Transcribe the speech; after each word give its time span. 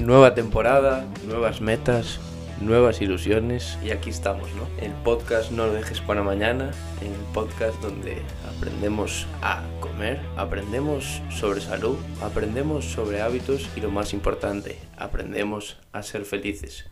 Nueva 0.00 0.34
temporada, 0.34 1.04
nuevas 1.26 1.60
metas, 1.60 2.20
nuevas 2.58 3.02
ilusiones 3.02 3.78
y 3.84 3.90
aquí 3.90 4.08
estamos, 4.08 4.48
¿no? 4.54 4.66
El 4.82 4.92
podcast 4.92 5.52
No 5.52 5.66
lo 5.66 5.74
dejes 5.74 6.00
para 6.00 6.22
mañana, 6.22 6.70
en 7.02 7.12
el 7.12 7.20
podcast 7.34 7.80
donde 7.82 8.16
aprendemos 8.56 9.26
a 9.42 9.62
comer, 9.80 10.18
aprendemos 10.38 11.20
sobre 11.28 11.60
salud, 11.60 11.98
aprendemos 12.22 12.86
sobre 12.86 13.20
hábitos 13.20 13.68
y 13.76 13.80
lo 13.80 13.90
más 13.90 14.14
importante, 14.14 14.78
aprendemos 14.96 15.78
a 15.92 16.02
ser 16.02 16.24
felices. 16.24 16.86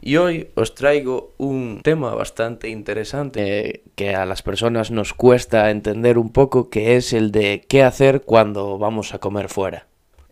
Y 0.00 0.16
hoy 0.16 0.50
os 0.56 0.74
traigo 0.74 1.34
un 1.38 1.80
tema 1.84 2.12
bastante 2.16 2.68
interesante 2.68 3.68
eh, 3.68 3.84
que 3.94 4.16
a 4.16 4.26
las 4.26 4.42
personas 4.42 4.90
nos 4.90 5.14
cuesta 5.14 5.70
entender 5.70 6.18
un 6.18 6.32
poco, 6.32 6.70
que 6.70 6.96
es 6.96 7.12
el 7.12 7.30
de 7.30 7.64
qué 7.68 7.84
hacer 7.84 8.22
cuando 8.22 8.78
vamos 8.78 9.14
a 9.14 9.20
comer 9.20 9.48
fuera. 9.48 9.87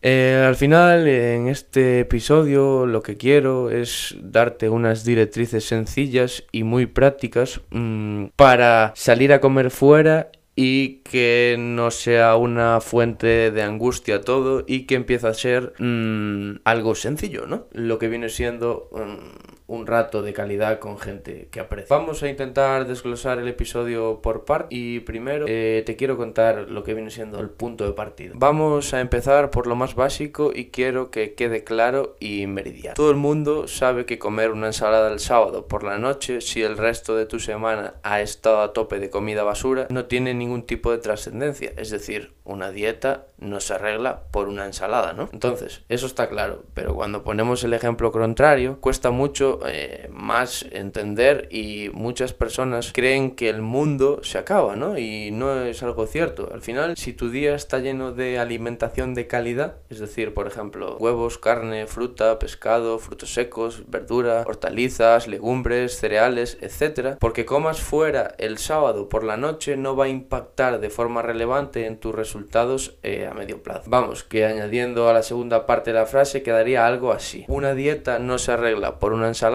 Eh, 0.09 0.45
al 0.47 0.55
final, 0.55 1.09
en 1.09 1.49
este 1.49 1.99
episodio, 1.99 2.87
lo 2.87 3.03
que 3.03 3.17
quiero 3.17 3.73
es 3.73 4.15
darte 4.21 4.69
unas 4.69 5.05
directrices 5.05 5.65
sencillas 5.65 6.45
y 6.53 6.63
muy 6.63 6.87
prácticas 6.87 7.61
mm, 7.71 8.27
para 8.37 8.93
salir 8.95 9.33
a 9.33 9.41
comer 9.41 9.73
fuera 9.73 10.31
y 10.55 10.99
que 10.99 11.57
no 11.59 11.91
sea 11.91 12.37
una 12.37 12.81
fuente 12.81 13.51
de 13.51 13.63
angustia 13.65 14.21
todo 14.21 14.63
y 14.65 14.87
que 14.87 14.95
empiece 14.95 15.27
a 15.27 15.35
ser 15.35 15.73
mm, 15.81 16.61
algo 16.63 16.95
sencillo, 16.95 17.49
¿no? 17.49 17.67
Lo 17.73 17.99
que 17.99 18.07
viene 18.07 18.29
siendo 18.29 18.89
mm, 18.93 19.56
un 19.69 19.87
rato 19.87 20.23
de 20.23 20.33
calidad 20.33 20.79
con 20.79 20.99
gente 20.99 21.49
que 21.51 21.61
aprecia. 21.61 21.97
Vamos 21.97 22.23
a 22.23 22.29
intentar 22.29 22.87
desglosar 22.87 23.39
el 23.39 23.49
episodio 23.49 24.21
por 24.23 24.45
parte 24.45 24.75
y 24.75 25.01
primero 25.01 25.47
eh, 25.49 25.83
te 25.85 25.97
quiero 25.97 26.17
contar 26.17 26.71
lo 26.71 26.85
que 26.85 26.95
viene 26.95 27.11
siendo 27.11 27.41
el 27.41 27.51
punto 27.51 27.85
de 27.85 27.93
partida. 27.93 28.33
Vamos 28.35 28.95
a 28.95 29.01
empezar 29.01 29.51
por 29.51 29.67
lo 29.67 29.75
más 29.75 29.95
básico 29.95 30.53
y 30.55 30.67
quiero 30.67 31.11
que 31.11 31.35
quede 31.35 31.65
claro 31.65 32.17
y 32.21 32.47
meridiano. 32.47 32.95
Todo 32.95 33.11
el 33.11 33.17
mundo 33.17 33.67
sabe 33.67 34.07
que 34.07 34.19
comer 34.19 34.53
una 34.53 34.69
ensalada 34.69 35.13
el 35.13 35.19
sábado 35.19 35.67
por 35.67 35.83
la 35.83 35.99
noche, 35.99 36.41
si 36.41 36.63
el 36.63 36.77
resto 36.77 37.17
de 37.17 37.27
tu 37.27 37.41
semana 37.41 37.95
ha 38.03 38.21
estado 38.21 38.61
a 38.61 38.73
tope 38.73 39.01
de 39.01 39.11
comida 39.11 39.43
basura, 39.43 39.87
no 39.91 40.05
tiene 40.05 40.35
ningún 40.35 40.63
tipo 40.65 40.93
de 40.93 40.99
trascendencia. 40.99 41.73
Es 41.77 41.91
decir, 41.91 42.35
una 42.45 42.71
dieta 42.71 43.27
no 43.39 43.61
se 43.61 43.75
arregla 43.75 44.23
por 44.31 44.49
una 44.49 44.67
ensalada, 44.67 45.13
¿no? 45.13 45.29
Entonces, 45.33 45.83
eso 45.89 46.07
está 46.07 46.29
claro, 46.29 46.63
pero 46.75 46.95
cuando 46.95 47.23
ponemos 47.23 47.65
el 47.65 47.75
ejemplo 47.75 48.13
contrario, 48.13 48.79
cuesta 48.81 49.11
mucho 49.11 49.56
eh, 49.67 50.09
más 50.13 50.67
entender 50.71 51.49
y 51.51 51.91
muchas 51.93 52.33
personas 52.33 52.93
creen 52.93 53.35
que 53.35 53.49
el 53.49 53.63
mundo 53.63 54.21
se 54.23 54.39
acaba, 54.39 54.77
¿no? 54.77 54.99
Y 54.99 55.31
no 55.31 55.63
es 55.63 55.83
algo 55.83 56.07
cierto. 56.07 56.51
Al 56.53 56.63
final, 56.63 56.97
si 56.97 57.13
tu 57.13 57.31
día 57.31 57.55
está 57.55 57.79
lleno 57.79 58.13
de 58.13 58.39
alimentación 58.39 59.15
de 59.15 59.27
calidad, 59.27 59.77
es 59.91 59.99
decir, 59.99 60.35
por 60.35 60.47
ejemplo, 60.47 60.97
huevos, 60.99 61.39
carne, 61.39 61.87
fruta, 61.87 62.39
pescado, 62.39 62.99
frutos 62.99 63.33
secos, 63.33 63.85
verdura, 63.89 64.45
hortalizas, 64.47 65.29
legumbres, 65.29 65.99
cereales, 65.99 66.59
etc., 66.61 67.17
porque 67.19 67.45
comas 67.45 67.81
fuera 67.81 68.35
el 68.39 68.59
sábado 68.59 69.09
por 69.09 69.25
la 69.25 69.37
noche 69.37 69.77
no 69.77 69.97
va 69.97 70.07
a 70.07 70.09
impactar 70.09 70.81
de 70.81 70.91
forma 70.91 71.23
relevante 71.23 71.87
en 71.87 71.99
tus 71.99 72.15
resultados 72.15 72.97
eh, 73.03 73.29
a 73.31 73.35
medio 73.35 73.63
plazo. 73.63 73.85
Vamos, 73.87 74.25
que 74.25 74.45
añadiendo 74.45 75.09
a 75.09 75.13
la 75.13 75.23
segunda 75.23 75.67
parte 75.67 75.93
de 75.93 75.99
la 75.99 76.07
frase 76.07 76.43
quedaría 76.43 76.87
algo 76.87 77.13
así. 77.13 77.45
Una 77.49 77.75
dieta 77.75 78.19
no 78.19 78.39
se 78.39 78.53
arregla 78.53 78.99
por 78.99 79.13
una 79.13 79.29
ensalada 79.29 79.46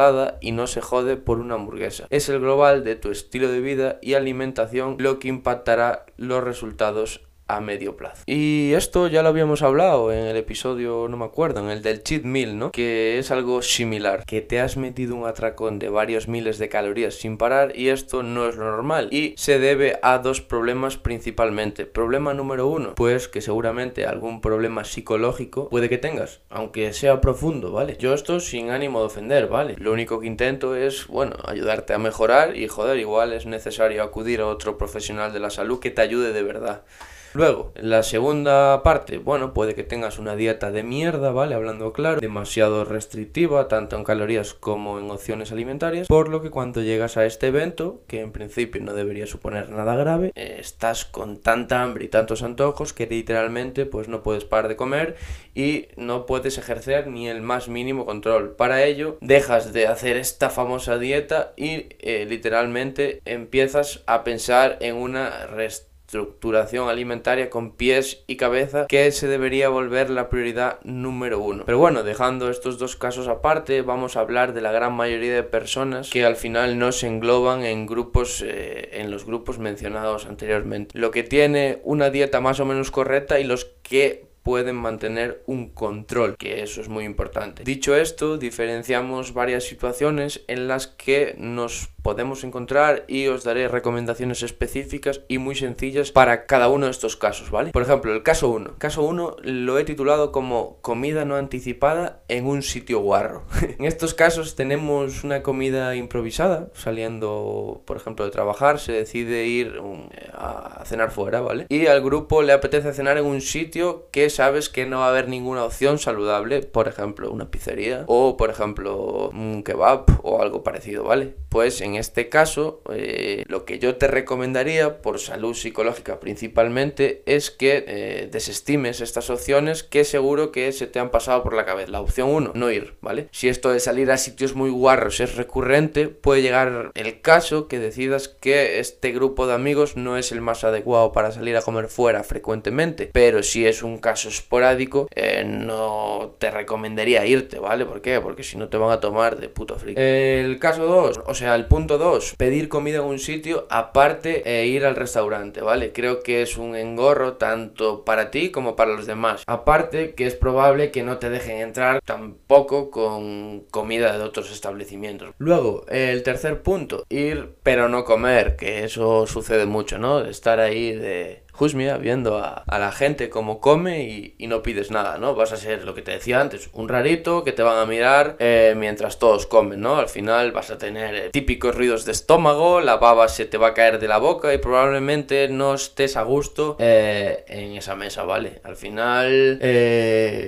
y 0.41 0.51
no 0.51 0.67
se 0.67 0.81
jode 0.81 1.17
por 1.17 1.39
una 1.39 1.55
hamburguesa. 1.55 2.07
Es 2.09 2.29
el 2.29 2.39
global 2.39 2.83
de 2.83 2.95
tu 2.95 3.11
estilo 3.11 3.51
de 3.51 3.59
vida 3.59 3.99
y 4.01 4.13
alimentación 4.13 4.95
lo 4.99 5.19
que 5.19 5.27
impactará 5.27 6.05
los 6.17 6.43
resultados 6.43 7.21
a 7.55 7.61
medio 7.61 7.97
plazo. 7.97 8.23
Y 8.25 8.73
esto 8.73 9.07
ya 9.07 9.23
lo 9.23 9.29
habíamos 9.29 9.61
hablado 9.61 10.11
en 10.11 10.25
el 10.25 10.37
episodio, 10.37 11.07
no 11.09 11.17
me 11.17 11.25
acuerdo, 11.25 11.59
en 11.61 11.69
el 11.69 11.81
del 11.81 12.03
cheat 12.03 12.23
meal, 12.23 12.57
¿no? 12.57 12.71
Que 12.71 13.19
es 13.19 13.31
algo 13.31 13.61
similar, 13.61 14.25
que 14.25 14.41
te 14.41 14.59
has 14.59 14.77
metido 14.77 15.15
un 15.15 15.27
atracón 15.27 15.79
de 15.79 15.89
varios 15.89 16.27
miles 16.27 16.57
de 16.57 16.69
calorías 16.69 17.15
sin 17.15 17.37
parar 17.37 17.73
y 17.75 17.89
esto 17.89 18.23
no 18.23 18.47
es 18.47 18.55
lo 18.55 18.65
normal 18.65 19.09
y 19.11 19.33
se 19.37 19.59
debe 19.59 19.99
a 20.01 20.19
dos 20.19 20.41
problemas 20.41 20.97
principalmente. 20.97 21.85
Problema 21.85 22.33
número 22.33 22.67
uno, 22.67 22.95
pues 22.95 23.27
que 23.27 23.41
seguramente 23.41 24.05
algún 24.05 24.41
problema 24.41 24.83
psicológico 24.83 25.69
puede 25.69 25.89
que 25.89 25.97
tengas, 25.97 26.41
aunque 26.49 26.93
sea 26.93 27.21
profundo, 27.21 27.71
¿vale? 27.71 27.97
Yo 27.99 28.13
esto 28.13 28.39
sin 28.39 28.69
ánimo 28.69 28.99
de 28.99 29.05
ofender, 29.05 29.47
¿vale? 29.47 29.75
Lo 29.77 29.91
único 29.91 30.19
que 30.19 30.27
intento 30.27 30.75
es, 30.75 31.07
bueno, 31.07 31.35
ayudarte 31.45 31.93
a 31.93 31.97
mejorar 31.97 32.55
y 32.55 32.67
joder, 32.67 32.97
igual 32.97 33.33
es 33.33 33.45
necesario 33.45 34.03
acudir 34.03 34.41
a 34.41 34.47
otro 34.47 34.77
profesional 34.77 35.33
de 35.33 35.39
la 35.39 35.49
salud 35.49 35.79
que 35.79 35.91
te 35.91 36.01
ayude 36.01 36.33
de 36.33 36.43
verdad. 36.43 36.83
Luego, 37.33 37.71
la 37.75 38.03
segunda 38.03 38.83
parte, 38.83 39.17
bueno, 39.17 39.53
puede 39.53 39.73
que 39.73 39.83
tengas 39.83 40.19
una 40.19 40.35
dieta 40.35 40.71
de 40.71 40.83
mierda, 40.83 41.31
¿vale? 41.31 41.55
Hablando 41.55 41.93
claro, 41.93 42.19
demasiado 42.19 42.83
restrictiva, 42.83 43.69
tanto 43.69 43.95
en 43.95 44.03
calorías 44.03 44.53
como 44.53 44.99
en 44.99 45.09
opciones 45.09 45.51
alimentarias, 45.51 46.07
por 46.07 46.27
lo 46.27 46.41
que 46.41 46.49
cuando 46.49 46.81
llegas 46.81 47.15
a 47.15 47.25
este 47.25 47.47
evento, 47.47 48.01
que 48.07 48.19
en 48.19 48.31
principio 48.31 48.81
no 48.81 48.93
debería 48.93 49.27
suponer 49.27 49.69
nada 49.69 49.95
grave, 49.95 50.31
estás 50.35 51.05
con 51.05 51.39
tanta 51.41 51.81
hambre 51.81 52.05
y 52.05 52.09
tantos 52.09 52.43
antojos 52.43 52.93
que 52.93 53.07
literalmente 53.07 53.85
pues 53.85 54.07
no 54.09 54.23
puedes 54.23 54.43
parar 54.43 54.67
de 54.67 54.75
comer 54.75 55.15
y 55.55 55.87
no 55.95 56.25
puedes 56.25 56.57
ejercer 56.57 57.07
ni 57.07 57.29
el 57.29 57.41
más 57.41 57.69
mínimo 57.69 58.05
control. 58.05 58.55
Para 58.55 58.83
ello, 58.83 59.17
dejas 59.21 59.71
de 59.73 59.87
hacer 59.87 60.17
esta 60.17 60.49
famosa 60.49 60.97
dieta 60.97 61.53
y 61.55 61.87
eh, 61.99 62.25
literalmente 62.27 63.21
empiezas 63.25 64.03
a 64.05 64.23
pensar 64.23 64.77
en 64.81 64.95
una 64.95 65.47
restricción 65.47 65.90
estructuración 66.11 66.89
alimentaria 66.89 67.49
con 67.49 67.71
pies 67.71 68.25
y 68.27 68.35
cabeza 68.35 68.85
que 68.87 69.09
se 69.13 69.29
debería 69.29 69.69
volver 69.69 70.09
la 70.09 70.27
prioridad 70.27 70.81
número 70.83 71.39
uno. 71.39 71.63
Pero 71.65 71.77
bueno, 71.77 72.03
dejando 72.03 72.49
estos 72.49 72.77
dos 72.77 72.97
casos 72.97 73.29
aparte, 73.29 73.81
vamos 73.81 74.17
a 74.17 74.19
hablar 74.19 74.51
de 74.53 74.59
la 74.59 74.73
gran 74.73 74.91
mayoría 74.93 75.33
de 75.33 75.43
personas 75.43 76.09
que 76.09 76.25
al 76.25 76.35
final 76.35 76.77
no 76.77 76.91
se 76.91 77.07
engloban 77.07 77.63
en 77.63 77.87
grupos, 77.87 78.43
eh, 78.45 78.89
en 78.99 79.09
los 79.09 79.25
grupos 79.25 79.57
mencionados 79.57 80.25
anteriormente. 80.25 80.99
Lo 80.99 81.11
que 81.11 81.23
tiene 81.23 81.79
una 81.85 82.09
dieta 82.09 82.41
más 82.41 82.59
o 82.59 82.65
menos 82.65 82.91
correcta 82.91 83.39
y 83.39 83.45
los 83.45 83.63
que 83.81 84.31
pueden 84.43 84.75
mantener 84.75 85.43
un 85.45 85.69
control, 85.69 86.35
que 86.37 86.63
eso 86.63 86.81
es 86.81 86.89
muy 86.89 87.05
importante. 87.05 87.63
Dicho 87.63 87.95
esto, 87.95 88.37
diferenciamos 88.37 89.33
varias 89.33 89.63
situaciones 89.63 90.43
en 90.47 90.67
las 90.67 90.87
que 90.87 91.35
nos 91.37 91.90
podemos 92.01 92.43
encontrar 92.43 93.05
y 93.07 93.27
os 93.27 93.43
daré 93.43 93.67
recomendaciones 93.67 94.43
específicas 94.43 95.21
y 95.27 95.37
muy 95.37 95.55
sencillas 95.55 96.11
para 96.11 96.45
cada 96.45 96.67
uno 96.69 96.85
de 96.85 96.91
estos 96.91 97.15
casos, 97.15 97.51
¿vale? 97.51 97.71
Por 97.71 97.83
ejemplo, 97.83 98.13
el 98.13 98.23
caso 98.23 98.49
1. 98.49 98.75
Caso 98.77 99.03
1 99.03 99.37
lo 99.43 99.77
he 99.77 99.83
titulado 99.83 100.31
como 100.31 100.77
comida 100.81 101.25
no 101.25 101.35
anticipada 101.35 102.21
en 102.27 102.45
un 102.45 102.61
sitio 102.63 102.99
guarro. 102.99 103.43
en 103.61 103.85
estos 103.85 104.13
casos 104.13 104.55
tenemos 104.55 105.23
una 105.23 105.43
comida 105.43 105.95
improvisada, 105.95 106.69
saliendo, 106.73 107.83
por 107.85 107.97
ejemplo, 107.97 108.25
de 108.25 108.31
trabajar, 108.31 108.79
se 108.79 108.91
decide 108.91 109.45
ir 109.45 109.79
um, 109.79 110.09
a 110.33 110.83
cenar 110.85 111.11
fuera, 111.11 111.41
¿vale? 111.41 111.65
Y 111.69 111.87
al 111.87 112.01
grupo 112.01 112.41
le 112.41 112.53
apetece 112.53 112.93
cenar 112.93 113.17
en 113.17 113.25
un 113.25 113.41
sitio 113.41 114.07
que 114.11 114.29
sabes 114.29 114.69
que 114.69 114.85
no 114.85 114.99
va 114.99 115.07
a 115.07 115.09
haber 115.09 115.27
ninguna 115.27 115.63
opción 115.63 115.99
saludable, 115.99 116.61
por 116.61 116.87
ejemplo, 116.87 117.31
una 117.31 117.51
pizzería 117.51 118.03
o, 118.07 118.37
por 118.37 118.49
ejemplo, 118.49 119.29
un 119.29 119.63
kebab 119.63 120.05
o 120.23 120.41
algo 120.41 120.63
parecido, 120.63 121.03
¿vale? 121.03 121.35
Pues 121.49 121.81
en 121.81 121.90
este 121.95 122.29
caso, 122.29 122.81
eh, 122.93 123.43
lo 123.47 123.65
que 123.65 123.79
yo 123.79 123.95
te 123.95 124.07
recomendaría, 124.07 125.01
por 125.01 125.19
salud 125.19 125.55
psicológica 125.55 126.19
principalmente, 126.19 127.23
es 127.25 127.51
que 127.51 127.83
eh, 127.87 128.29
desestimes 128.31 129.01
estas 129.01 129.29
opciones 129.29 129.83
que 129.83 130.03
seguro 130.03 130.51
que 130.51 130.71
se 130.71 130.87
te 130.87 130.99
han 130.99 131.11
pasado 131.11 131.43
por 131.43 131.53
la 131.53 131.65
cabeza. 131.65 131.91
La 131.91 132.01
opción 132.01 132.29
1, 132.29 132.51
no 132.55 132.71
ir, 132.71 132.95
¿vale? 133.01 133.27
Si 133.31 133.49
esto 133.49 133.71
de 133.71 133.79
salir 133.79 134.11
a 134.11 134.17
sitios 134.17 134.55
muy 134.55 134.69
guarros 134.69 135.19
es 135.19 135.35
recurrente, 135.35 136.07
puede 136.07 136.41
llegar 136.41 136.91
el 136.93 137.21
caso 137.21 137.67
que 137.67 137.79
decidas 137.79 138.27
que 138.27 138.79
este 138.79 139.11
grupo 139.11 139.47
de 139.47 139.53
amigos 139.53 139.97
no 139.97 140.17
es 140.17 140.31
el 140.31 140.41
más 140.41 140.63
adecuado 140.63 141.11
para 141.11 141.31
salir 141.31 141.55
a 141.57 141.61
comer 141.61 141.87
fuera 141.87 142.23
frecuentemente, 142.23 143.09
pero 143.11 143.43
si 143.43 143.65
es 143.65 143.83
un 143.83 143.97
caso 143.97 144.29
esporádico, 144.29 145.07
eh, 145.15 145.43
no 145.45 146.35
te 146.37 146.51
recomendaría 146.51 147.25
irte, 147.25 147.59
¿vale? 147.59 147.85
¿Por 147.85 148.01
qué? 148.01 148.19
Porque 148.21 148.43
si 148.43 148.57
no 148.57 148.69
te 148.69 148.77
van 148.77 148.91
a 148.91 148.99
tomar 148.99 149.39
de 149.39 149.49
puto 149.49 149.77
friki. 149.77 149.99
El 149.99 150.59
caso 150.59 150.85
2, 150.85 151.21
o 151.25 151.33
sea, 151.33 151.55
el 151.55 151.65
punto 151.65 151.80
2, 151.87 152.35
pedir 152.37 152.69
comida 152.69 152.97
en 152.97 153.05
un 153.05 153.19
sitio 153.19 153.67
aparte 153.69 154.43
e 154.45 154.67
ir 154.67 154.85
al 154.85 154.95
restaurante, 154.95 155.61
¿vale? 155.61 155.91
Creo 155.91 156.21
que 156.21 156.41
es 156.41 156.57
un 156.57 156.75
engorro 156.75 157.33
tanto 157.33 158.03
para 158.05 158.31
ti 158.31 158.51
como 158.51 158.75
para 158.75 158.93
los 158.93 159.05
demás. 159.05 159.43
Aparte 159.47 160.13
que 160.13 160.25
es 160.25 160.35
probable 160.35 160.91
que 160.91 161.03
no 161.03 161.17
te 161.17 161.29
dejen 161.29 161.57
entrar 161.57 162.01
tampoco 162.03 162.91
con 162.91 163.61
comida 163.71 164.17
de 164.17 164.23
otros 164.23 164.51
establecimientos. 164.51 165.29
Luego, 165.37 165.85
el 165.89 166.23
tercer 166.23 166.61
punto, 166.61 167.05
ir 167.09 167.55
pero 167.63 167.89
no 167.89 168.05
comer, 168.05 168.55
que 168.55 168.83
eso 168.83 169.27
sucede 169.27 169.65
mucho, 169.65 169.97
¿no? 169.97 170.25
Estar 170.25 170.59
ahí 170.59 170.93
de 170.93 171.43
Jusmia 171.51 171.97
viendo 171.97 172.37
a, 172.37 172.63
la 172.67 172.91
gente 172.91 173.29
cómo 173.29 173.59
come 173.59 174.33
y, 174.37 174.47
no 174.47 174.63
pides 174.63 174.91
nada, 174.91 175.17
¿no? 175.17 175.33
Vas 175.33 175.53
a 175.53 175.57
ser 175.57 175.85
lo 175.85 175.93
que 175.93 176.01
te 176.01 176.11
decía 176.11 176.41
antes, 176.41 176.69
un 176.73 176.89
rarito 176.89 177.45
que 177.45 177.53
te 177.53 177.63
van 177.63 177.77
a 177.77 177.85
mirar 177.85 178.35
eh, 178.39 178.73
mientras 178.75 179.17
todos 179.17 179.47
comen, 179.47 179.79
¿no? 179.79 179.95
Al 179.95 180.09
final 180.09 180.51
vas 180.51 180.71
a 180.71 180.77
tener 180.77 181.15
eh, 181.15 181.29
típicos 181.29 181.73
ruidos 181.73 182.03
de 182.03 182.11
estómago, 182.11 182.81
la 182.81 182.97
baba 182.97 183.29
se 183.29 183.45
te 183.45 183.57
va 183.57 183.67
a 183.67 183.73
caer 183.73 183.99
de 183.99 184.09
la 184.09 184.17
boca 184.17 184.53
y 184.53 184.57
probablemente 184.57 185.47
no 185.47 185.73
estés 185.73 186.17
a 186.17 186.23
gusto 186.23 186.75
eh, 186.79 187.45
en 187.47 187.77
esa 187.77 187.95
mesa, 187.95 188.23
¿vale? 188.23 188.59
Al 188.63 188.75
final, 188.75 189.59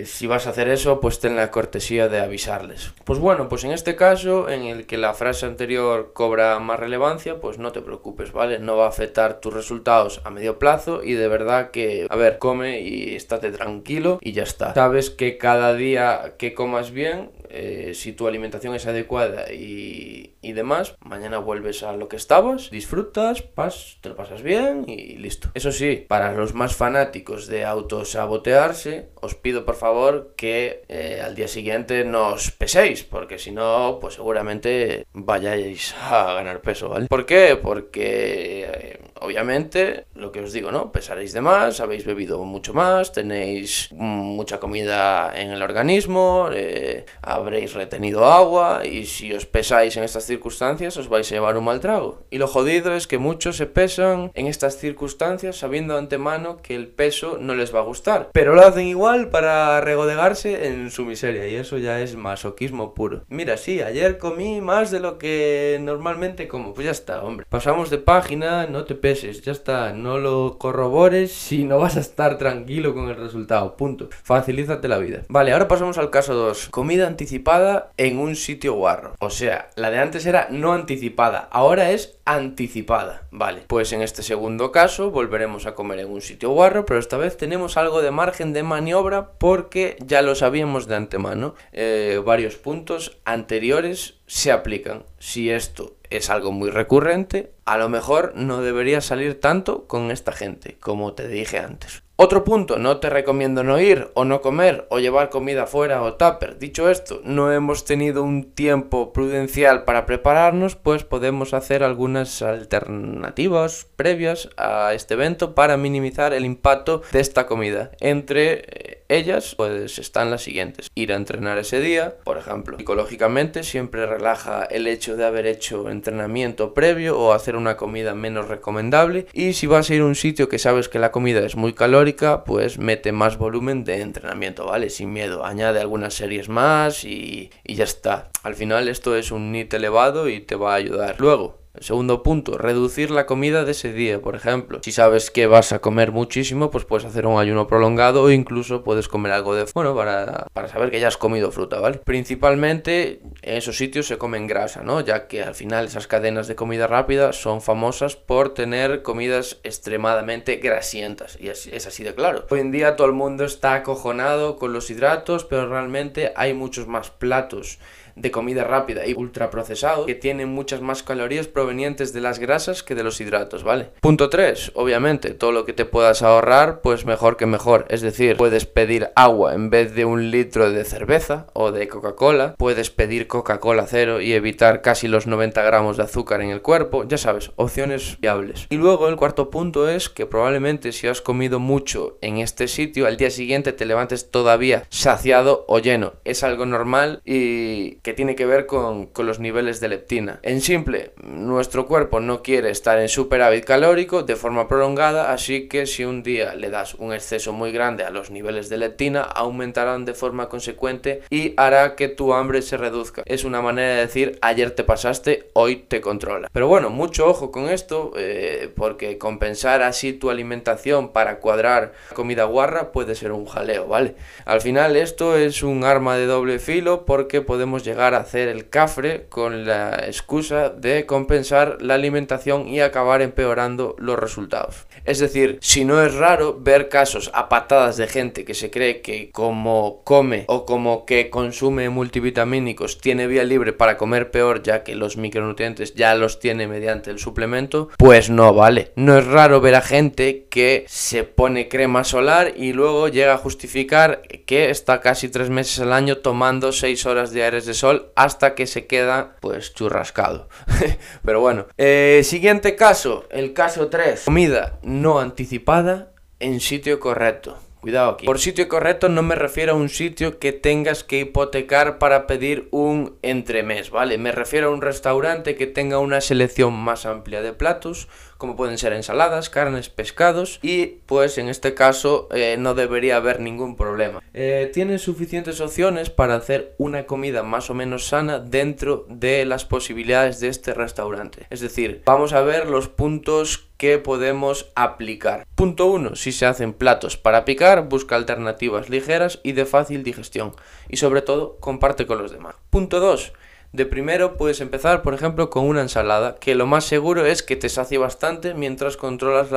si 0.05 0.27
vas 0.27 0.47
a 0.47 0.49
hacer 0.49 0.67
eso, 0.67 0.99
pues 0.99 1.19
ten 1.19 1.35
la 1.37 1.51
cortesía 1.51 2.09
de 2.09 2.19
avisarles. 2.19 2.93
Pues 3.05 3.19
bueno, 3.19 3.47
pues 3.47 3.63
en 3.63 3.71
este 3.71 3.95
caso, 3.95 4.49
en 4.49 4.63
el 4.63 4.85
que 4.85 4.97
la 4.97 5.13
frase 5.13 5.45
anterior 5.45 6.11
cobra 6.13 6.59
más 6.59 6.79
relevancia, 6.79 7.39
pues 7.39 7.57
no 7.57 7.71
te 7.71 7.81
preocupes, 7.81 8.31
¿vale? 8.31 8.59
No 8.59 8.77
va 8.77 8.85
a 8.85 8.89
afectar 8.89 9.39
tus 9.39 9.53
resultados 9.53 10.21
a 10.25 10.29
medio 10.29 10.59
plazo 10.59 10.92
y 11.03 11.13
de 11.13 11.27
verdad 11.27 11.71
que, 11.71 12.07
a 12.09 12.15
ver, 12.15 12.37
come 12.37 12.81
y 12.81 13.15
estate 13.15 13.51
tranquilo 13.51 14.19
y 14.21 14.33
ya 14.33 14.43
está. 14.43 14.73
Sabes 14.73 15.09
que 15.09 15.37
cada 15.37 15.73
día 15.73 16.35
que 16.37 16.53
comas 16.53 16.91
bien, 16.91 17.31
eh, 17.49 17.91
si 17.93 18.13
tu 18.13 18.27
alimentación 18.27 18.73
es 18.75 18.87
adecuada 18.87 19.51
y, 19.53 20.35
y, 20.41 20.53
demás, 20.53 20.95
mañana 20.99 21.37
vuelves 21.37 21.83
a 21.83 21.93
lo 21.93 22.07
que 22.07 22.15
estabas, 22.15 22.69
disfrutas, 22.71 23.41
pas, 23.41 23.97
te 24.01 24.09
lo 24.09 24.15
pasas 24.15 24.41
bien 24.41 24.85
y 24.87 25.17
listo. 25.17 25.49
Eso 25.53 25.71
sí, 25.71 26.03
para 26.07 26.33
los 26.33 26.53
más 26.53 26.75
fanáticos 26.75 27.47
de 27.47 27.63
autosabotearse, 27.63 29.09
os 29.21 29.35
pido 29.35 29.65
por 29.65 29.75
favor 29.75 30.33
que 30.35 30.83
eh, 30.89 31.21
al 31.23 31.35
día 31.35 31.47
siguiente 31.47 32.03
no 32.05 32.29
os 32.29 32.51
peséis, 32.51 33.03
porque 33.03 33.37
si 33.37 33.51
no, 33.51 33.99
pues 34.01 34.15
seguramente 34.15 35.05
vayáis 35.13 35.93
a 35.99 36.33
ganar 36.33 36.61
peso, 36.61 36.89
¿vale? 36.89 37.07
¿Por 37.07 37.25
qué? 37.25 37.57
Porque... 37.61 38.67
Eh, 38.73 38.99
obviamente, 39.23 40.05
lo 40.15 40.31
que 40.31 40.41
os 40.41 40.51
digo, 40.51 40.71
¿no? 40.71 40.91
Pesaréis 40.91 41.31
de 41.31 41.39
más, 41.39 41.79
habéis 41.79 42.05
bebido 42.05 42.43
mucho 42.43 42.73
más, 42.73 43.13
tenéis 43.13 43.89
mucha 43.93 44.59
comida 44.59 45.31
en 45.33 45.51
el 45.51 45.61
organismo, 45.61 46.49
eh, 46.51 47.05
habréis 47.21 47.73
retenido 47.73 48.25
agua 48.25 48.85
y 48.85 49.05
si 49.05 49.33
os 49.33 49.45
pesáis 49.45 49.95
en 49.95 50.03
estas 50.03 50.25
circunstancias 50.25 50.97
os 50.97 51.07
vais 51.07 51.31
a 51.31 51.35
llevar 51.35 51.57
un 51.57 51.63
mal 51.63 51.79
trago. 51.79 52.23
Y 52.31 52.37
lo 52.37 52.47
jodido 52.47 52.93
es 52.93 53.07
que 53.07 53.17
muchos 53.17 53.55
se 53.55 53.65
pesan 53.65 54.31
en 54.33 54.47
estas 54.47 54.77
circunstancias 54.77 55.55
sabiendo 55.55 55.97
antemano 55.97 56.57
que 56.57 56.75
el 56.75 56.87
peso 56.89 57.37
no 57.39 57.55
les 57.55 57.73
va 57.73 57.79
a 57.79 57.83
gustar, 57.83 58.29
pero 58.33 58.55
lo 58.55 58.61
hacen 58.61 58.87
igual 58.87 59.29
para 59.29 59.79
regodegarse 59.79 60.67
en 60.67 60.91
su 60.91 61.05
miseria 61.05 61.47
y 61.47 61.55
eso 61.55 61.77
ya 61.77 62.01
es 62.01 62.17
masoquismo 62.17 62.93
puro. 62.93 63.23
Mira, 63.29 63.55
sí, 63.55 63.81
ayer 63.81 64.17
comí 64.17 64.59
más 64.59 64.91
de 64.91 64.99
lo 64.99 65.17
que 65.17 65.79
normalmente 65.81 66.49
como, 66.49 66.73
pues 66.73 66.85
ya 66.85 66.91
está, 66.91 67.23
hombre. 67.23 67.45
Pasamos 67.49 67.89
de 67.89 67.99
página, 67.99 68.67
no 68.67 68.83
te 68.83 68.95
ya 69.21 69.51
está, 69.51 69.93
no 69.93 70.17
lo 70.17 70.57
corrobores 70.57 71.31
si 71.31 71.63
no 71.63 71.77
vas 71.77 71.97
a 71.97 71.99
estar 71.99 72.37
tranquilo 72.37 72.93
con 72.93 73.09
el 73.09 73.15
resultado, 73.15 73.77
punto. 73.77 74.09
Facilízate 74.23 74.87
la 74.87 74.97
vida. 74.97 75.21
Vale, 75.29 75.53
ahora 75.53 75.67
pasamos 75.67 75.97
al 75.97 76.09
caso 76.09 76.33
2. 76.33 76.69
Comida 76.69 77.07
anticipada 77.07 77.91
en 77.97 78.17
un 78.17 78.35
sitio 78.35 78.73
guarro. 78.73 79.15
O 79.19 79.29
sea, 79.29 79.69
la 79.75 79.91
de 79.91 79.99
antes 79.99 80.25
era 80.25 80.47
no 80.49 80.73
anticipada, 80.73 81.47
ahora 81.51 81.91
es 81.91 82.17
anticipada. 82.25 83.27
Vale, 83.31 83.63
pues 83.67 83.91
en 83.93 84.01
este 84.01 84.23
segundo 84.23 84.71
caso 84.71 85.11
volveremos 85.11 85.65
a 85.65 85.75
comer 85.75 85.99
en 85.99 86.11
un 86.11 86.21
sitio 86.21 86.51
guarro, 86.51 86.85
pero 86.85 86.99
esta 86.99 87.17
vez 87.17 87.37
tenemos 87.37 87.77
algo 87.77 88.01
de 88.01 88.11
margen 88.11 88.53
de 88.53 88.63
maniobra 88.63 89.31
porque 89.37 89.97
ya 90.05 90.21
lo 90.21 90.35
sabíamos 90.35 90.87
de 90.87 90.95
antemano. 90.95 91.55
Eh, 91.71 92.21
varios 92.25 92.55
puntos 92.55 93.17
anteriores 93.25 94.15
se 94.27 94.51
aplican. 94.51 95.03
Si 95.19 95.49
esto 95.49 95.95
es 96.17 96.29
algo 96.29 96.51
muy 96.51 96.69
recurrente, 96.69 97.53
a 97.65 97.77
lo 97.77 97.89
mejor 97.89 98.33
no 98.35 98.61
debería 98.61 99.01
salir 99.01 99.39
tanto 99.39 99.87
con 99.87 100.11
esta 100.11 100.31
gente, 100.31 100.77
como 100.79 101.13
te 101.13 101.27
dije 101.27 101.59
antes. 101.59 102.03
Otro 102.15 102.43
punto, 102.43 102.77
no 102.77 102.99
te 102.99 103.09
recomiendo 103.09 103.63
no 103.63 103.79
ir 103.79 104.11
o 104.13 104.23
no 104.23 104.41
comer 104.41 104.85
o 104.91 104.99
llevar 104.99 105.31
comida 105.31 105.65
fuera 105.65 106.03
o 106.03 106.13
tupper. 106.13 106.59
Dicho 106.59 106.89
esto, 106.89 107.21
no 107.23 107.51
hemos 107.51 107.85
tenido 107.85 108.23
un 108.23 108.51
tiempo 108.53 109.11
prudencial 109.13 109.83
para 109.83 110.05
prepararnos, 110.05 110.75
pues 110.75 111.03
podemos 111.03 111.55
hacer 111.55 111.83
algunas 111.83 112.43
alternativas 112.43 113.87
previas 113.95 114.49
a 114.57 114.93
este 114.93 115.15
evento 115.15 115.55
para 115.55 115.75
minimizar 115.75 116.33
el 116.33 116.45
impacto 116.45 117.01
de 117.11 117.19
esta 117.19 117.47
comida. 117.47 117.89
Entre 117.99 118.61
eh, 118.67 119.02
ellas, 119.15 119.55
pues 119.55 119.99
están 119.99 120.29
las 120.31 120.43
siguientes. 120.43 120.89
Ir 120.95 121.13
a 121.13 121.15
entrenar 121.15 121.57
ese 121.57 121.79
día, 121.79 122.15
por 122.23 122.37
ejemplo. 122.37 122.77
Psicológicamente 122.77 123.63
siempre 123.63 124.05
relaja 124.05 124.63
el 124.63 124.87
hecho 124.87 125.15
de 125.15 125.25
haber 125.25 125.45
hecho 125.45 125.89
entrenamiento 125.89 126.73
previo 126.73 127.19
o 127.19 127.33
hacer 127.33 127.55
una 127.55 127.77
comida 127.77 128.13
menos 128.13 128.47
recomendable. 128.47 129.27
Y 129.33 129.53
si 129.53 129.67
vas 129.67 129.89
a 129.89 129.95
ir 129.95 130.01
a 130.01 130.05
un 130.05 130.15
sitio 130.15 130.49
que 130.49 130.59
sabes 130.59 130.89
que 130.89 130.99
la 130.99 131.11
comida 131.11 131.39
es 131.41 131.55
muy 131.55 131.73
calórica, 131.73 132.43
pues 132.43 132.77
mete 132.77 133.11
más 133.11 133.37
volumen 133.37 133.83
de 133.83 134.01
entrenamiento, 134.01 134.65
¿vale? 134.65 134.89
Sin 134.89 135.13
miedo. 135.13 135.45
Añade 135.45 135.79
algunas 135.79 136.13
series 136.13 136.49
más 136.49 137.03
y, 137.03 137.51
y 137.63 137.75
ya 137.75 137.83
está. 137.83 138.29
Al 138.43 138.55
final 138.55 138.87
esto 138.87 139.15
es 139.15 139.31
un 139.31 139.51
NIT 139.51 139.73
elevado 139.73 140.29
y 140.29 140.41
te 140.41 140.55
va 140.55 140.73
a 140.73 140.75
ayudar. 140.75 141.15
Luego, 141.19 141.62
segundo 141.79 142.23
punto, 142.23 142.57
reducir 142.57 143.09
la 143.09 143.25
comida 143.25 143.65
de 143.65 143.71
ese 143.71 143.93
día, 143.93 144.21
por 144.21 144.35
ejemplo. 144.35 144.79
Si 144.83 144.91
sabes 144.91 145.31
que 145.31 145.47
vas 145.47 145.73
a 145.73 145.79
comer 145.79 146.11
muchísimo, 146.11 146.69
pues 146.69 146.85
puedes 146.85 147.05
hacer 147.05 147.25
un 147.25 147.39
ayuno 147.39 147.67
prolongado 147.67 148.23
o 148.23 148.31
incluso 148.31 148.83
puedes 148.83 149.07
comer 149.07 149.31
algo 149.31 149.55
de... 149.55 149.65
Bueno, 149.73 149.95
para, 149.95 150.47
para 150.53 150.67
saber 150.67 150.91
que 150.91 150.99
ya 150.99 151.07
has 151.07 151.17
comido 151.17 151.51
fruta, 151.51 151.79
¿vale? 151.79 151.99
Principalmente 151.99 153.21
en 153.41 153.57
esos 153.57 153.77
sitios 153.77 154.07
se 154.07 154.17
comen 154.17 154.47
grasa, 154.47 154.83
¿no? 154.83 155.01
Ya 155.01 155.27
que 155.27 155.41
al 155.41 155.55
final 155.55 155.85
esas 155.85 156.07
cadenas 156.07 156.47
de 156.47 156.55
comida 156.55 156.87
rápida 156.87 157.33
son 157.33 157.61
famosas 157.61 158.15
por 158.15 158.53
tener 158.53 159.01
comidas 159.01 159.59
extremadamente 159.63 160.57
grasientas. 160.57 161.37
Y 161.39 161.49
es, 161.49 161.67
es 161.67 161.87
así 161.87 162.03
de 162.03 162.13
claro. 162.13 162.45
Hoy 162.49 162.59
en 162.59 162.71
día 162.71 162.95
todo 162.95 163.07
el 163.07 163.13
mundo 163.13 163.45
está 163.45 163.73
acojonado 163.73 164.57
con 164.57 164.73
los 164.73 164.89
hidratos, 164.89 165.43
pero 165.43 165.67
realmente 165.67 166.33
hay 166.35 166.53
muchos 166.53 166.87
más 166.87 167.09
platos 167.09 167.79
de 168.15 168.31
comida 168.31 168.63
rápida 168.63 169.05
y 169.05 169.13
ultraprocesado 169.13 170.05
que 170.05 170.15
tienen 170.15 170.49
muchas 170.49 170.81
más 170.81 171.03
calorías 171.03 171.47
provenientes 171.47 172.13
de 172.13 172.21
las 172.21 172.39
grasas 172.39 172.83
que 172.83 172.95
de 172.95 173.03
los 173.03 173.19
hidratos, 173.21 173.63
¿vale? 173.63 173.89
Punto 174.01 174.29
3, 174.29 174.71
obviamente, 174.75 175.33
todo 175.33 175.51
lo 175.51 175.65
que 175.65 175.73
te 175.73 175.85
puedas 175.85 176.21
ahorrar, 176.21 176.81
pues 176.81 177.05
mejor 177.05 177.37
que 177.37 177.45
mejor. 177.45 177.85
Es 177.89 178.01
decir, 178.01 178.37
puedes 178.37 178.65
pedir 178.65 179.09
agua 179.15 179.53
en 179.53 179.69
vez 179.69 179.95
de 179.95 180.05
un 180.05 180.31
litro 180.31 180.71
de 180.71 180.85
cerveza 180.85 181.47
o 181.53 181.71
de 181.71 181.87
Coca-Cola, 181.87 182.55
puedes 182.57 182.89
pedir 182.89 183.27
Coca-Cola 183.27 183.85
cero 183.87 184.21
y 184.21 184.33
evitar 184.33 184.81
casi 184.81 185.07
los 185.07 185.27
90 185.27 185.61
gramos 185.63 185.97
de 185.97 186.03
azúcar 186.03 186.41
en 186.41 186.49
el 186.49 186.61
cuerpo, 186.61 187.03
ya 187.07 187.17
sabes, 187.17 187.51
opciones 187.55 188.17
viables. 188.19 188.67
Y 188.69 188.77
luego 188.77 189.07
el 189.07 189.15
cuarto 189.15 189.49
punto 189.49 189.89
es 189.89 190.09
que 190.09 190.25
probablemente 190.25 190.91
si 190.91 191.07
has 191.07 191.21
comido 191.21 191.59
mucho 191.59 192.17
en 192.21 192.37
este 192.37 192.67
sitio, 192.67 193.07
al 193.07 193.17
día 193.17 193.31
siguiente 193.31 193.73
te 193.73 193.85
levantes 193.85 194.31
todavía 194.31 194.83
saciado 194.89 195.65
o 195.67 195.79
lleno. 195.79 196.13
Es 196.23 196.43
algo 196.43 196.65
normal 196.65 197.21
y 197.25 197.95
que 198.03 198.13
tiene 198.13 198.35
que 198.35 198.45
ver 198.45 198.65
con, 198.65 199.09
los 199.17 199.39
niveles 199.39 199.79
de 199.79 199.87
leptina. 199.87 200.39
En 200.43 200.59
simple, 200.59 201.13
nuestro 201.23 201.87
cuerpo 201.87 202.19
no 202.19 202.43
quiere 202.43 202.69
estar 202.69 202.99
en 202.99 203.07
superávit 203.07 203.63
calórico 203.63 204.23
de 204.23 204.35
forma 204.35 204.67
prolongada, 204.67 205.31
así 205.31 205.69
que 205.69 205.85
si 205.85 206.03
un 206.03 206.21
día 206.21 206.53
le 206.53 206.69
das 206.69 206.95
un 206.95 207.13
exceso 207.13 207.53
muy 207.53 207.71
grande 207.71 208.03
a 208.03 208.09
los 208.09 208.29
niveles 208.29 208.67
de 208.67 208.77
leptina, 208.77 209.21
aumentarán 209.21 210.03
de 210.03 210.13
forma 210.13 210.49
consecuente 210.49 211.21
y 211.29 211.53
hará 211.55 211.95
que 211.95 212.09
tu 212.09 212.33
hambre 212.33 212.61
se 212.61 212.75
reduzca. 212.75 213.23
Es 213.25 213.45
una 213.45 213.61
manera 213.61 213.95
de 213.95 214.01
decir 214.01 214.37
ayer 214.41 214.71
te 214.71 214.83
pasaste, 214.83 215.47
hoy 215.53 215.77
te 215.77 216.01
controla. 216.01 216.49
Pero 216.51 216.67
bueno, 216.67 216.89
mucho 216.89 217.25
ojo 217.27 217.51
con 217.51 217.69
esto, 217.69 218.11
eh, 218.17 218.69
porque 218.75 219.17
compensar 219.17 219.81
así 219.81 220.11
tu 220.11 220.29
alimentación 220.29 221.13
para 221.13 221.39
cuadrar 221.39 221.93
comida 222.13 222.43
guarra 222.43 222.91
puede 222.91 223.15
ser 223.15 223.31
un 223.31 223.45
jaleo, 223.45 223.87
¿vale? 223.87 224.15
Al 224.43 224.59
final 224.59 224.97
esto 224.97 225.37
es 225.37 225.63
un 225.63 225.85
arma 225.85 226.17
de 226.17 226.25
doble 226.25 226.59
filo 226.59 227.05
porque 227.05 227.39
podemos 227.39 227.85
llegar 227.85 227.92
llegar 227.93 228.15
a 228.15 228.21
hacer 228.21 228.47
el 228.47 228.69
cafre 228.69 229.27
con 229.29 229.65
la 229.65 230.05
excusa 230.07 230.69
de 230.69 231.05
compensar 231.05 231.77
la 231.79 231.93
alimentación 231.93 232.67
y 232.67 232.79
acabar 232.79 233.21
empeorando 233.21 233.95
los 233.99 234.17
resultados. 234.17 234.87
Es 235.05 235.19
decir, 235.19 235.59
si 235.61 235.85
no 235.85 236.01
es 236.01 236.15
raro 236.15 236.57
ver 236.59 236.89
casos 236.89 237.29
a 237.35 237.49
patadas 237.49 237.97
de 237.97 238.07
gente 238.07 238.45
que 238.45 238.55
se 238.55 238.71
cree 238.71 239.01
que 239.01 239.29
como 239.31 240.01
come 240.03 240.45
o 240.47 240.65
como 240.65 241.05
que 241.05 241.29
consume 241.29 241.89
multivitamínicos 241.89 242.97
tiene 242.97 243.27
vía 243.27 243.43
libre 243.43 243.73
para 243.73 243.95
comer 243.95 244.31
peor 244.31 244.63
ya 244.63 244.83
que 244.83 244.95
los 244.95 245.15
micronutrientes 245.15 245.93
ya 245.93 246.15
los 246.15 246.39
tiene 246.39 246.67
mediante 246.67 247.11
el 247.11 247.19
suplemento, 247.19 247.89
pues 247.97 248.31
no 248.31 248.55
vale. 248.55 248.91
No 248.95 249.19
es 249.19 249.27
raro 249.27 249.61
ver 249.61 249.75
a 249.75 249.81
gente 249.81 250.47
que 250.49 250.85
se 250.87 251.23
pone 251.23 251.69
crema 251.69 252.03
solar 252.03 252.53
y 252.55 252.73
luego 252.73 253.07
llega 253.07 253.33
a 253.33 253.37
justificar 253.37 254.23
que 254.47 254.71
está 254.71 254.99
casi 254.99 255.29
tres 255.29 255.51
meses 255.51 255.79
al 255.79 255.93
año 255.93 256.17
tomando 256.17 256.71
seis 256.71 257.05
horas 257.05 257.31
diarias 257.31 257.65
de 257.65 257.73
hasta 258.15 258.55
que 258.55 258.67
se 258.67 258.87
queda 258.87 259.35
pues 259.39 259.73
churrascado. 259.73 260.49
Pero 261.25 261.41
bueno, 261.41 261.67
eh, 261.77 262.21
siguiente 262.23 262.75
caso, 262.75 263.25
el 263.29 263.53
caso 263.53 263.87
3, 263.87 264.23
comida 264.25 264.79
no 264.83 265.19
anticipada 265.19 266.13
en 266.39 266.59
sitio 266.59 266.99
correcto. 266.99 267.57
Cuidado 267.83 268.11
aquí. 268.11 268.25
Por 268.25 268.39
sitio 268.39 268.69
correcto 268.69 269.09
no 269.09 269.23
me 269.23 269.35
refiero 269.35 269.73
a 269.73 269.75
un 269.75 269.89
sitio 269.89 270.39
que 270.39 270.53
tengas 270.53 271.03
que 271.03 271.19
hipotecar 271.19 271.99
para 271.99 272.27
pedir 272.27 272.69
un 272.71 273.17
entremés, 273.23 273.89
¿vale? 273.89 274.17
Me 274.17 274.31
refiero 274.31 274.69
a 274.69 274.71
un 274.71 274.81
restaurante 274.81 275.57
que 275.57 275.67
tenga 275.67 275.99
una 275.99 276.21
selección 276.21 276.73
más 276.73 277.05
amplia 277.05 277.41
de 277.41 277.51
platos, 277.51 278.07
como 278.37 278.55
pueden 278.55 278.77
ser 278.77 278.93
ensaladas, 278.93 279.49
carnes, 279.49 279.89
pescados 279.89 280.59
y 280.61 280.99
pues 281.05 281.37
en 281.37 281.49
este 281.49 281.73
caso 281.73 282.27
eh, 282.31 282.55
no 282.57 282.73
debería 282.73 283.17
haber 283.17 283.39
ningún 283.39 283.75
problema. 283.75 284.21
Eh, 284.33 284.71
suficientes 284.97 285.61
opciones 285.61 286.09
para 286.09 286.35
hacer 286.35 286.75
una 286.77 287.05
comida 287.05 287.43
más 287.43 287.69
o 287.69 287.73
menos 287.73 288.07
sana 288.07 288.39
dentro 288.39 289.05
de 289.09 289.45
las 289.45 289.65
posibilidades 289.65 290.39
de 290.39 290.49
este 290.49 290.73
restaurante. 290.73 291.47
Es 291.49 291.61
decir, 291.61 292.01
vamos 292.05 292.33
a 292.33 292.41
ver 292.41 292.67
los 292.67 292.89
puntos 292.89 293.69
que 293.77 293.97
podemos 293.97 294.71
aplicar. 294.75 295.45
Punto 295.55 295.87
1. 295.87 296.15
Si 296.15 296.31
se 296.31 296.45
hacen 296.45 296.73
platos 296.73 297.17
para 297.17 297.43
picar, 297.45 297.89
busca 297.89 298.15
alternativas 298.15 298.89
ligeras 298.89 299.39
y 299.43 299.51
de 299.53 299.65
fácil 299.65 300.03
digestión. 300.03 300.53
Y 300.89 300.97
sobre 300.97 301.21
todo, 301.21 301.57
comparte 301.59 302.05
con 302.05 302.17
los 302.17 302.31
demás. 302.31 302.55
Punto 302.69 302.99
2. 302.99 303.33
De 303.73 303.87
primero 303.87 304.37
puedes 304.37 304.61
empezar, 304.61 305.01
por 305.01 305.15
ejemplo, 305.15 305.49
con 305.49 305.65
una 305.65 305.81
ensalada, 305.81 306.35
que 306.35 306.53
lo 306.53 306.67
más 306.67 306.85
seguro 306.85 307.25
es 307.25 307.41
que 307.41 307.55
te 307.55 307.69
sacie 307.69 307.97
bastante 307.97 308.53
mientras 308.53 308.97
controlas 308.97 309.49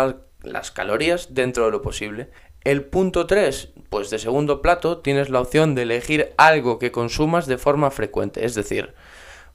las, 0.42 0.70
calorías 0.70 1.35
dentro 1.35 1.66
de 1.66 1.70
lo 1.70 1.82
posible. 1.82 2.30
El 2.64 2.82
punto 2.82 3.26
3, 3.26 3.75
pues 3.90 4.08
de 4.08 4.18
segundo 4.18 4.62
plato 4.62 5.00
tienes 5.00 5.28
la 5.28 5.42
opción 5.42 5.75
de 5.75 5.82
elegir 5.82 6.32
algo 6.38 6.78
que 6.78 6.92
consumas 6.92 7.46
de 7.46 7.58
forma 7.58 7.90
frecuente, 7.90 8.46
es 8.46 8.54
decir, 8.54 8.94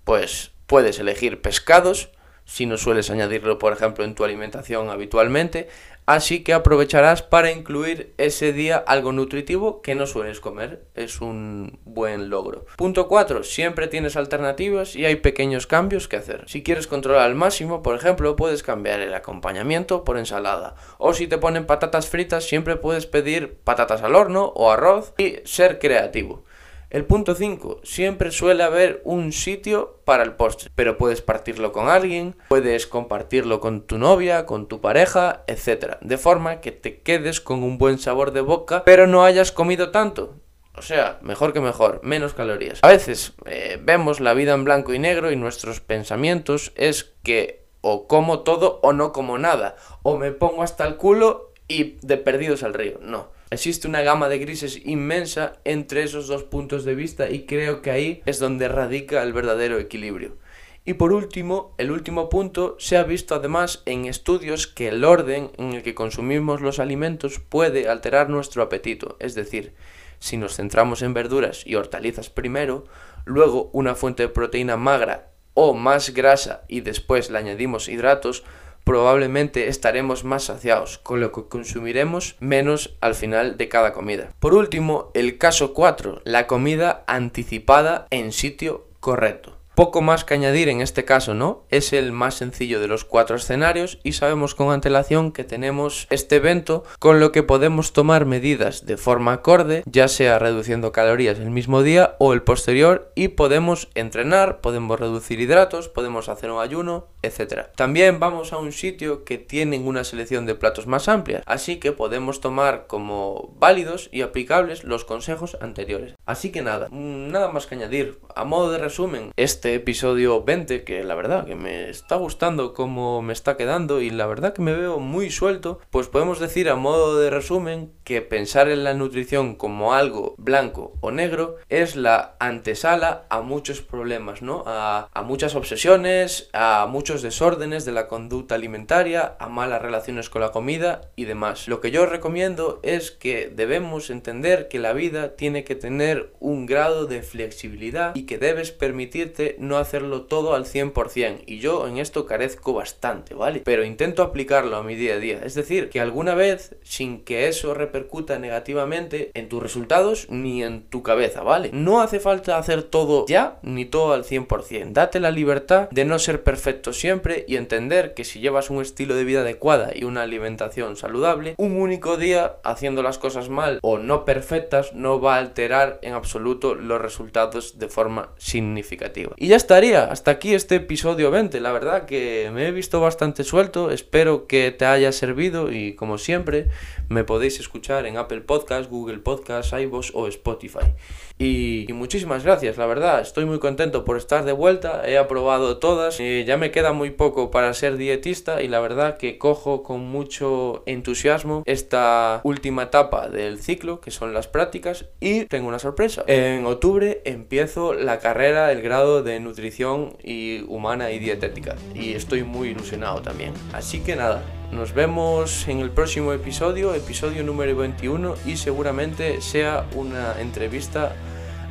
pues 0.03 0.51
puedes 0.67 0.99
elegir 0.99 1.41
pescados, 1.41 2.11
si 2.45 2.67
no 2.67 2.77
sueles 2.77 3.09
añadirlo, 3.09 3.57
por 3.57 3.73
ejemplo, 3.73 4.03
en 4.03 4.13
tu 4.13 4.23
alimentación 4.23 4.91
habitualmente, 4.91 5.69
así 6.05 6.43
que 6.43 6.53
aprovecharás 6.53 7.21
para 7.21 7.51
incluir 7.51 8.13
ese 8.17 8.53
día 8.53 8.77
algo 8.77 9.11
nutritivo 9.11 9.81
que 9.81 9.95
no 9.95 10.07
sueles 10.07 10.39
comer. 10.39 10.83
Es 10.95 11.21
un 11.21 11.79
buen 11.85 12.29
logro. 12.29 12.65
Punto 12.77 13.07
4. 13.07 13.43
Siempre 13.43 13.87
tienes 13.87 14.15
alternativas 14.15 14.95
y 14.95 15.05
hay 15.05 15.15
pequeños 15.15 15.67
cambios 15.67 16.07
que 16.07 16.17
hacer. 16.17 16.43
Si 16.47 16.63
quieres 16.63 16.87
controlar 16.87 17.23
al 17.23 17.35
máximo, 17.35 17.81
por 17.81 17.95
ejemplo, 17.95 18.35
puedes 18.35 18.63
cambiar 18.63 19.01
el 19.01 19.13
acompañamiento 19.13 20.03
por 20.03 20.17
ensalada. 20.17 20.75
O 20.97 21.13
si 21.13 21.27
te 21.27 21.37
ponen 21.37 21.65
patatas 21.65 22.07
fritas, 22.07 22.45
siempre 22.45 22.75
puedes 22.75 23.05
pedir 23.05 23.57
patatas 23.63 24.01
al 24.01 24.15
horno 24.15 24.45
o 24.55 24.71
arroz 24.71 25.13
y 25.17 25.37
ser 25.45 25.79
creativo. 25.79 26.43
El 26.91 27.05
punto 27.05 27.35
5. 27.35 27.79
Siempre 27.83 28.31
suele 28.31 28.63
haber 28.63 29.01
un 29.05 29.31
sitio 29.31 30.01
para 30.03 30.23
el 30.23 30.33
postre, 30.33 30.69
pero 30.75 30.97
puedes 30.97 31.21
partirlo 31.21 31.71
con 31.71 31.87
alguien, 31.87 32.35
puedes 32.49 32.85
compartirlo 32.85 33.61
con 33.61 33.87
tu 33.87 33.97
novia, 33.97 34.45
con 34.45 34.67
tu 34.67 34.81
pareja, 34.81 35.45
etc. 35.47 35.95
De 36.01 36.17
forma 36.17 36.59
que 36.59 36.73
te 36.73 36.99
quedes 36.99 37.39
con 37.39 37.63
un 37.63 37.77
buen 37.77 37.97
sabor 37.97 38.33
de 38.33 38.41
boca, 38.41 38.83
pero 38.83 39.07
no 39.07 39.23
hayas 39.23 39.53
comido 39.53 39.91
tanto. 39.91 40.35
O 40.75 40.81
sea, 40.81 41.17
mejor 41.21 41.53
que 41.53 41.61
mejor, 41.61 42.01
menos 42.03 42.33
calorías. 42.33 42.79
A 42.81 42.89
veces 42.89 43.35
eh, 43.45 43.79
vemos 43.81 44.19
la 44.19 44.33
vida 44.33 44.53
en 44.53 44.65
blanco 44.65 44.93
y 44.93 44.99
negro 44.99 45.31
y 45.31 45.37
nuestros 45.37 45.79
pensamientos 45.79 46.73
es 46.75 47.13
que 47.23 47.67
o 47.79 48.05
como 48.05 48.41
todo 48.41 48.81
o 48.83 48.91
no 48.91 49.13
como 49.13 49.37
nada, 49.37 49.77
o 50.03 50.17
me 50.17 50.33
pongo 50.33 50.61
hasta 50.61 50.85
el 50.85 50.97
culo 50.97 51.53
y 51.69 51.99
de 52.01 52.17
perdidos 52.17 52.63
al 52.63 52.73
río. 52.73 52.99
No 53.01 53.29
Existe 53.51 53.85
una 53.85 54.01
gama 54.01 54.29
de 54.29 54.39
grises 54.39 54.79
inmensa 54.85 55.59
entre 55.65 56.03
esos 56.03 56.27
dos 56.27 56.43
puntos 56.43 56.85
de 56.85 56.95
vista 56.95 57.29
y 57.29 57.45
creo 57.45 57.81
que 57.81 57.91
ahí 57.91 58.21
es 58.25 58.39
donde 58.39 58.69
radica 58.69 59.21
el 59.23 59.33
verdadero 59.33 59.77
equilibrio. 59.77 60.37
Y 60.85 60.93
por 60.93 61.11
último, 61.11 61.75
el 61.77 61.91
último 61.91 62.29
punto, 62.29 62.77
se 62.79 62.95
ha 62.95 63.03
visto 63.03 63.35
además 63.35 63.83
en 63.85 64.05
estudios 64.05 64.67
que 64.67 64.87
el 64.87 65.03
orden 65.03 65.51
en 65.57 65.73
el 65.73 65.83
que 65.83 65.93
consumimos 65.93 66.61
los 66.61 66.79
alimentos 66.79 67.39
puede 67.39 67.89
alterar 67.89 68.29
nuestro 68.29 68.63
apetito. 68.63 69.17
Es 69.19 69.35
decir, 69.35 69.73
si 70.19 70.37
nos 70.37 70.55
centramos 70.55 71.01
en 71.01 71.13
verduras 71.13 71.67
y 71.67 71.75
hortalizas 71.75 72.29
primero, 72.29 72.85
luego 73.25 73.69
una 73.73 73.95
fuente 73.95 74.23
de 74.23 74.29
proteína 74.29 74.77
magra 74.77 75.33
o 75.55 75.73
más 75.73 76.11
grasa 76.11 76.63
y 76.69 76.79
después 76.79 77.29
le 77.29 77.39
añadimos 77.39 77.89
hidratos, 77.89 78.45
probablemente 78.83 79.67
estaremos 79.67 80.23
más 80.23 80.45
saciados, 80.45 80.97
con 80.97 81.19
lo 81.19 81.31
que 81.31 81.45
consumiremos 81.45 82.35
menos 82.39 82.97
al 83.01 83.15
final 83.15 83.57
de 83.57 83.69
cada 83.69 83.93
comida. 83.93 84.33
Por 84.39 84.53
último, 84.53 85.11
el 85.13 85.37
caso 85.37 85.73
4, 85.73 86.21
la 86.25 86.47
comida 86.47 87.03
anticipada 87.07 88.07
en 88.09 88.31
sitio 88.31 88.87
correcto. 88.99 89.60
Poco 89.75 90.01
más 90.01 90.25
que 90.25 90.33
añadir 90.33 90.67
en 90.67 90.81
este 90.81 91.05
caso, 91.05 91.33
¿no? 91.33 91.63
Es 91.69 91.93
el 91.93 92.11
más 92.11 92.35
sencillo 92.35 92.81
de 92.81 92.89
los 92.89 93.05
cuatro 93.05 93.37
escenarios 93.37 93.99
y 94.03 94.11
sabemos 94.11 94.53
con 94.53 94.71
antelación 94.71 95.31
que 95.31 95.45
tenemos 95.45 96.07
este 96.09 96.35
evento 96.35 96.83
con 96.99 97.21
lo 97.21 97.31
que 97.31 97.41
podemos 97.41 97.93
tomar 97.93 98.25
medidas 98.25 98.85
de 98.85 98.97
forma 98.97 99.31
acorde, 99.31 99.83
ya 99.85 100.09
sea 100.09 100.39
reduciendo 100.39 100.91
calorías 100.91 101.39
el 101.39 101.51
mismo 101.51 101.83
día 101.83 102.15
o 102.19 102.33
el 102.33 102.43
posterior 102.43 103.13
y 103.15 103.29
podemos 103.29 103.87
entrenar, 103.95 104.59
podemos 104.59 104.99
reducir 104.99 105.39
hidratos, 105.39 105.87
podemos 105.87 106.27
hacer 106.27 106.51
un 106.51 106.61
ayuno, 106.61 107.07
etc. 107.21 107.67
También 107.75 108.19
vamos 108.19 108.51
a 108.51 108.57
un 108.57 108.73
sitio 108.73 109.23
que 109.23 109.37
tienen 109.37 109.87
una 109.87 110.03
selección 110.03 110.45
de 110.45 110.55
platos 110.55 110.85
más 110.85 111.07
amplia, 111.07 111.43
así 111.45 111.77
que 111.77 111.93
podemos 111.93 112.41
tomar 112.41 112.87
como 112.87 113.53
válidos 113.57 114.09
y 114.11 114.21
aplicables 114.21 114.83
los 114.83 115.05
consejos 115.05 115.57
anteriores. 115.61 116.15
Así 116.25 116.51
que 116.51 116.61
nada, 116.61 116.89
nada 116.91 117.49
más 117.49 117.67
que 117.67 117.75
añadir. 117.75 118.19
A 118.35 118.43
modo 118.43 118.71
de 118.71 118.77
resumen, 118.77 119.31
este 119.37 119.60
episodio 119.63 120.43
20, 120.43 120.83
que 120.83 121.03
la 121.03 121.15
verdad 121.15 121.45
que 121.45 121.55
me 121.55 121.89
está 121.89 122.15
gustando 122.15 122.73
cómo 122.73 123.21
me 123.21 123.33
está 123.33 123.57
quedando 123.57 124.01
y 124.01 124.09
la 124.09 124.25
verdad 124.25 124.53
que 124.53 124.61
me 124.61 124.73
veo 124.73 124.99
muy 124.99 125.29
suelto, 125.29 125.79
pues 125.89 126.07
podemos 126.07 126.39
decir 126.39 126.69
a 126.69 126.75
modo 126.75 127.19
de 127.19 127.29
resumen 127.29 127.91
que 128.03 128.21
pensar 128.21 128.69
en 128.69 128.83
la 128.83 128.93
nutrición 128.93 129.55
como 129.55 129.93
algo 129.93 130.35
blanco 130.37 130.93
o 131.01 131.11
negro 131.11 131.57
es 131.69 131.95
la 131.95 132.35
antesala 132.39 133.25
a 133.29 133.41
muchos 133.41 133.81
problemas, 133.81 134.41
¿no? 134.41 134.63
A, 134.65 135.09
a 135.13 135.21
muchas 135.23 135.55
obsesiones, 135.55 136.49
a 136.53 136.87
muchos 136.89 137.21
desórdenes 137.21 137.85
de 137.85 137.91
la 137.91 138.07
conducta 138.07 138.55
alimentaria, 138.55 139.35
a 139.39 139.47
malas 139.47 139.81
relaciones 139.81 140.29
con 140.29 140.41
la 140.41 140.51
comida 140.51 141.01
y 141.15 141.25
demás. 141.25 141.67
Lo 141.67 141.81
que 141.81 141.91
yo 141.91 142.05
recomiendo 142.05 142.79
es 142.83 143.11
que 143.11 143.51
debemos 143.53 144.09
entender 144.09 144.67
que 144.67 144.79
la 144.79 144.93
vida 144.93 145.35
tiene 145.35 145.63
que 145.63 145.75
tener 145.75 146.33
un 146.39 146.65
grado 146.65 147.05
de 147.05 147.21
flexibilidad 147.21 148.15
y 148.15 148.25
que 148.25 148.37
debes 148.37 148.71
permitirte 148.71 149.50
no 149.59 149.77
hacerlo 149.77 150.23
todo 150.23 150.53
al 150.53 150.65
100% 150.65 151.43
y 151.45 151.59
yo 151.59 151.87
en 151.87 151.97
esto 151.97 152.25
carezco 152.25 152.73
bastante, 152.73 153.33
¿vale? 153.33 153.61
Pero 153.63 153.85
intento 153.85 154.23
aplicarlo 154.23 154.77
a 154.77 154.83
mi 154.83 154.95
día 154.95 155.15
a 155.15 155.19
día, 155.19 155.41
es 155.43 155.55
decir, 155.55 155.89
que 155.89 155.99
alguna 155.99 156.35
vez 156.35 156.75
sin 156.83 157.23
que 157.23 157.47
eso 157.47 157.73
repercuta 157.73 158.39
negativamente 158.39 159.31
en 159.33 159.49
tus 159.49 159.61
resultados 159.61 160.27
ni 160.29 160.63
en 160.63 160.83
tu 160.83 161.03
cabeza, 161.03 161.43
¿vale? 161.43 161.69
No 161.73 162.01
hace 162.01 162.19
falta 162.19 162.57
hacer 162.57 162.83
todo 162.83 163.25
ya 163.27 163.59
ni 163.61 163.85
todo 163.85 164.13
al 164.13 164.23
100%, 164.23 164.91
date 164.91 165.19
la 165.19 165.31
libertad 165.31 165.89
de 165.91 166.05
no 166.05 166.19
ser 166.19 166.43
perfecto 166.43 166.93
siempre 166.93 167.45
y 167.47 167.55
entender 167.55 168.13
que 168.13 168.23
si 168.23 168.39
llevas 168.39 168.69
un 168.69 168.81
estilo 168.81 169.15
de 169.15 169.23
vida 169.23 169.41
adecuada 169.41 169.91
y 169.93 170.03
una 170.03 170.23
alimentación 170.23 170.95
saludable, 170.95 171.55
un 171.57 171.79
único 171.79 172.17
día 172.17 172.57
haciendo 172.63 173.03
las 173.03 173.17
cosas 173.17 173.49
mal 173.49 173.79
o 173.81 173.97
no 173.97 174.25
perfectas 174.25 174.93
no 174.93 175.19
va 175.19 175.35
a 175.35 175.39
alterar 175.39 175.99
en 176.01 176.13
absoluto 176.13 176.75
los 176.75 177.01
resultados 177.01 177.79
de 177.79 177.87
forma 177.87 178.29
significativa. 178.37 179.33
Y 179.41 179.47
ya 179.47 179.55
estaría, 179.55 180.03
hasta 180.03 180.29
aquí 180.29 180.53
este 180.53 180.75
episodio 180.75 181.31
20. 181.31 181.61
La 181.61 181.71
verdad 181.71 182.05
que 182.05 182.51
me 182.53 182.67
he 182.67 182.71
visto 182.71 183.01
bastante 183.01 183.43
suelto, 183.43 183.89
espero 183.89 184.45
que 184.45 184.69
te 184.69 184.85
haya 184.85 185.11
servido 185.11 185.71
y 185.71 185.95
como 185.95 186.19
siempre 186.19 186.67
me 187.09 187.23
podéis 187.23 187.59
escuchar 187.59 188.05
en 188.05 188.17
Apple 188.17 188.41
Podcasts, 188.41 188.87
Google 188.87 189.17
Podcasts, 189.17 189.73
iVoox 189.73 190.11
o 190.13 190.27
Spotify. 190.27 190.93
Y, 191.41 191.87
muchísimas 191.93 192.43
gracias, 192.43 192.77
la 192.77 192.85
verdad, 192.85 193.19
estoy 193.19 193.45
muy 193.45 193.57
contento 193.57 194.05
por 194.05 194.15
estar 194.15 194.45
de 194.45 194.51
vuelta, 194.51 195.01
he 195.07 195.17
aprobado 195.17 195.79
todas, 195.79 196.19
y 196.19 196.43
ya 196.45 196.55
me 196.55 196.69
queda 196.69 196.93
muy 196.93 197.09
poco 197.09 197.49
para 197.49 197.73
ser 197.73 197.97
dietista 197.97 198.61
y 198.61 198.67
la 198.67 198.79
verdad 198.79 199.17
que 199.17 199.39
cojo 199.39 199.81
con 199.81 200.01
mucho 200.01 200.83
entusiasmo 200.85 201.63
esta 201.65 202.41
última 202.43 202.83
etapa 202.83 203.27
del 203.27 203.59
ciclo, 203.59 204.01
que 204.01 204.11
son 204.11 204.35
las 204.35 204.47
prácticas, 204.47 205.05
y 205.19 205.45
tengo 205.45 205.67
una 205.67 205.79
sorpresa. 205.79 206.23
En 206.27 206.63
octubre 206.67 207.23
empiezo 207.25 207.93
la 207.93 208.19
carrera, 208.19 208.71
el 208.71 208.83
grado 208.83 209.23
de 209.23 209.39
nutrición 209.39 210.17
y 210.23 210.61
humana 210.67 211.11
y 211.11 211.17
dietética, 211.17 211.75
y 211.95 212.13
estoy 212.13 212.43
muy 212.43 212.69
ilusionado 212.69 213.23
también. 213.23 213.53
Así 213.73 214.01
que 214.01 214.15
nada, 214.15 214.43
nos 214.71 214.93
vemos 214.93 215.67
en 215.67 215.79
el 215.79 215.91
próximo 215.91 216.33
episodio, 216.33 216.93
episodio 216.93 217.43
número 217.43 217.75
21, 217.75 218.35
y 218.45 218.57
seguramente 218.57 219.41
sea 219.41 219.85
una 219.95 220.39
entrevista 220.39 221.15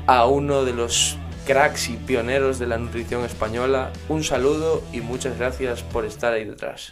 a 0.07 0.26
uno 0.26 0.64
de 0.64 0.73
los 0.73 1.16
cracks 1.47 1.88
y 1.88 1.97
pioneros 1.97 2.59
de 2.59 2.66
la 2.66 2.78
nutrición 2.78 3.25
española. 3.25 3.90
Un 4.09 4.25
saludo 4.25 4.83
y 4.92 5.00
muchas 5.00 5.38
gracias 5.38 5.83
por 5.83 6.04
estar 6.04 6.33
ahí 6.33 6.45
detrás. 6.45 6.88